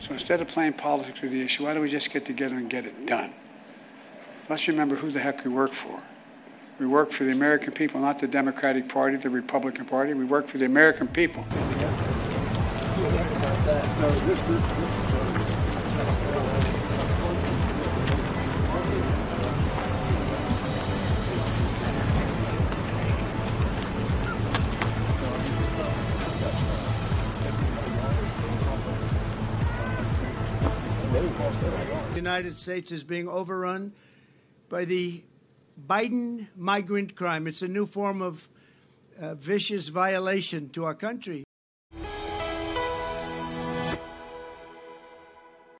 So 0.00 0.12
instead 0.12 0.40
of 0.40 0.48
playing 0.48 0.72
politics 0.74 1.20
with 1.20 1.30
the 1.30 1.42
issue, 1.42 1.64
why 1.64 1.74
don't 1.74 1.82
we 1.82 1.90
just 1.90 2.10
get 2.10 2.24
together 2.24 2.56
and 2.56 2.68
get 2.68 2.84
it 2.86 3.06
done? 3.06 3.32
Let's 4.48 4.66
remember 4.66 4.96
who 4.96 5.10
the 5.10 5.20
heck 5.20 5.44
we 5.44 5.50
work 5.50 5.72
for. 5.72 6.02
We 6.80 6.86
work 6.86 7.12
for 7.12 7.24
the 7.24 7.30
American 7.30 7.72
people, 7.72 8.00
not 8.00 8.18
the 8.18 8.26
Democratic 8.26 8.88
Party, 8.88 9.16
the 9.16 9.30
Republican 9.30 9.84
Party. 9.84 10.14
We 10.14 10.24
work 10.24 10.48
for 10.48 10.58
the 10.58 10.64
American 10.64 11.06
people. 11.06 11.44
The 31.10 32.12
United 32.14 32.56
States 32.56 32.92
is 32.92 33.02
being 33.02 33.28
overrun 33.28 33.92
by 34.68 34.84
the 34.84 35.24
Biden 35.88 36.46
migrant 36.56 37.16
crime. 37.16 37.48
It's 37.48 37.62
a 37.62 37.68
new 37.68 37.86
form 37.86 38.22
of 38.22 38.48
uh, 39.20 39.34
vicious 39.34 39.88
violation 39.88 40.68
to 40.70 40.84
our 40.84 40.94
country. 40.94 41.42